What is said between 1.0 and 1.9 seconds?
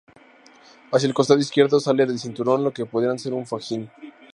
el costado izquierdo